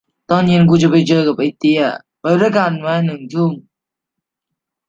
[0.29, 1.81] ตอนเย็นกูจะไปเจอไอ้เต้ย
[2.19, 3.51] ไปด้วยกันไหม ทุ่มนึง